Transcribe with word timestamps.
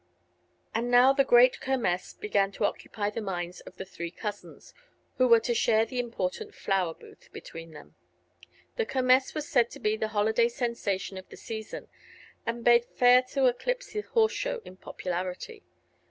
And 0.73 0.89
now 0.89 1.13
the 1.13 1.23
great 1.23 1.59
Kermess 1.59 2.15
began 2.19 2.51
to 2.53 2.65
occupy 2.65 3.11
the 3.11 3.21
minds 3.21 3.59
of 3.59 3.75
the 3.75 3.85
three 3.85 4.09
cousins, 4.09 4.73
who 5.19 5.27
were 5.27 5.39
to 5.41 5.53
share 5.53 5.85
the 5.85 5.99
important 5.99 6.55
"Flower 6.55 6.95
Booth" 6.95 7.29
between 7.31 7.73
them. 7.73 7.93
The 8.77 8.87
Kermess 8.87 9.35
was 9.35 9.47
to 9.51 9.79
be 9.79 9.95
the 9.95 10.07
holiday 10.07 10.49
sensation 10.49 11.19
of 11.19 11.29
the 11.29 11.37
season 11.37 11.87
and 12.47 12.63
bade 12.65 12.85
fair 12.85 13.21
to 13.33 13.45
eclipse 13.45 13.93
the 13.93 14.01
horse 14.01 14.33
show 14.33 14.59
in 14.65 14.75
popularity. 14.77 15.61